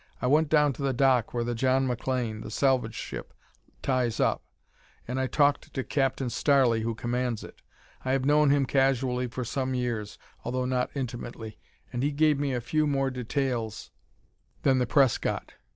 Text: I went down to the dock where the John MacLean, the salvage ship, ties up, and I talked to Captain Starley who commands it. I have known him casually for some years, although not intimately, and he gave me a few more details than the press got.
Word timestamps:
I 0.19 0.25
went 0.25 0.49
down 0.49 0.73
to 0.73 0.81
the 0.81 0.93
dock 0.93 1.31
where 1.31 1.43
the 1.43 1.53
John 1.53 1.85
MacLean, 1.85 2.41
the 2.41 2.49
salvage 2.49 2.95
ship, 2.95 3.35
ties 3.83 4.19
up, 4.19 4.41
and 5.07 5.19
I 5.19 5.27
talked 5.27 5.71
to 5.75 5.83
Captain 5.83 6.29
Starley 6.29 6.81
who 6.81 6.95
commands 6.95 7.43
it. 7.43 7.61
I 8.03 8.13
have 8.13 8.25
known 8.25 8.49
him 8.49 8.65
casually 8.65 9.27
for 9.27 9.43
some 9.45 9.75
years, 9.75 10.17
although 10.43 10.65
not 10.65 10.89
intimately, 10.95 11.59
and 11.93 12.01
he 12.01 12.11
gave 12.11 12.39
me 12.39 12.51
a 12.51 12.61
few 12.61 12.87
more 12.87 13.11
details 13.11 13.91
than 14.63 14.79
the 14.79 14.87
press 14.87 15.19
got. 15.19 15.53